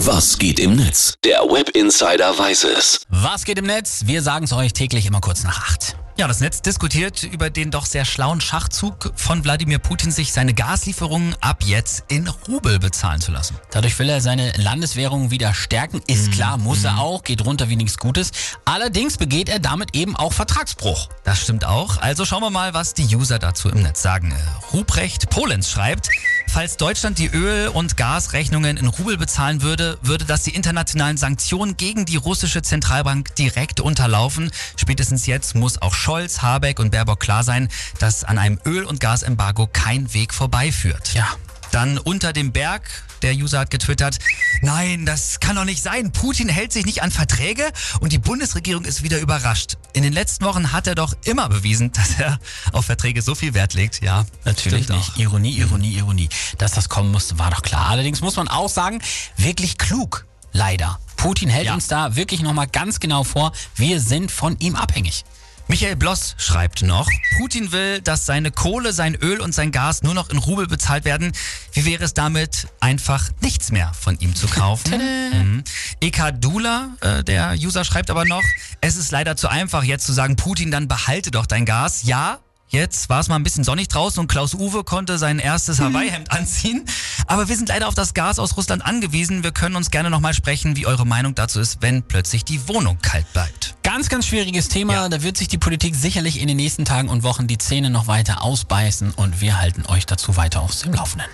[0.00, 1.14] Was geht im Netz?
[1.24, 3.00] Der Web Insider weiß es.
[3.08, 4.02] Was geht im Netz?
[4.04, 5.96] Wir sagen es euch täglich immer kurz nach acht.
[6.18, 10.54] Ja, das Netz diskutiert über den doch sehr schlauen Schachzug von Wladimir Putin, sich seine
[10.54, 13.56] Gaslieferungen ab jetzt in Rubel bezahlen zu lassen.
[13.70, 16.00] Dadurch will er seine Landeswährung wieder stärken.
[16.06, 18.30] Ist klar, muss er auch, geht runter wie nichts Gutes.
[18.64, 21.08] Allerdings begeht er damit eben auch Vertragsbruch.
[21.24, 21.98] Das stimmt auch.
[21.98, 24.30] Also schauen wir mal, was die User dazu im Netz sagen.
[24.30, 26.08] Äh, Ruprecht Polenz schreibt,
[26.56, 31.76] falls Deutschland die Öl- und Gasrechnungen in Rubel bezahlen würde, würde das die internationalen Sanktionen
[31.76, 34.50] gegen die russische Zentralbank direkt unterlaufen.
[34.74, 39.00] Spätestens jetzt muss auch Scholz, Habeck und Baerbock klar sein, dass an einem Öl- und
[39.00, 41.12] Gasembargo kein Weg vorbeiführt.
[41.12, 41.28] Ja.
[41.72, 42.82] Dann unter dem Berg,
[43.22, 44.18] der User hat getwittert,
[44.62, 46.12] nein, das kann doch nicht sein.
[46.12, 47.70] Putin hält sich nicht an Verträge
[48.00, 49.76] und die Bundesregierung ist wieder überrascht.
[49.92, 52.38] In den letzten Wochen hat er doch immer bewiesen, dass er
[52.72, 54.02] auf Verträge so viel Wert legt.
[54.02, 55.10] Ja, Natürlich nicht.
[55.12, 55.16] auch.
[55.16, 56.28] Ironie, Ironie, Ironie.
[56.58, 57.88] Dass das kommen musste, war doch klar.
[57.88, 59.00] Allerdings muss man auch sagen,
[59.36, 60.26] wirklich klug.
[60.52, 60.98] Leider.
[61.16, 61.74] Putin hält Ja.
[61.74, 65.24] uns da wirklich nochmal ganz genau vor, wir sind von ihm abhängig.
[65.68, 70.14] Michael Bloss schreibt noch, Putin will, dass seine Kohle, sein Öl und sein Gas nur
[70.14, 71.32] noch in Rubel bezahlt werden.
[71.72, 74.92] Wie wäre es damit, einfach nichts mehr von ihm zu kaufen?
[75.32, 75.64] mhm.
[76.00, 78.44] Eka Dula, äh, der User, schreibt aber noch,
[78.80, 82.04] es ist leider zu einfach, jetzt zu sagen, Putin, dann behalte doch dein Gas.
[82.04, 85.80] Ja, Jetzt war es mal ein bisschen sonnig draußen und Klaus Uwe konnte sein erstes
[85.80, 86.84] Hawaii-Hemd anziehen.
[87.28, 89.44] Aber wir sind leider auf das Gas aus Russland angewiesen.
[89.44, 92.98] Wir können uns gerne nochmal sprechen, wie eure Meinung dazu ist, wenn plötzlich die Wohnung
[93.00, 93.55] kalt bleibt.
[93.86, 94.94] Ganz, ganz schwieriges Thema.
[94.94, 95.08] Ja.
[95.08, 98.08] Da wird sich die Politik sicherlich in den nächsten Tagen und Wochen die Zähne noch
[98.08, 101.30] weiter ausbeißen und wir halten euch dazu weiter auf dem Laufenden.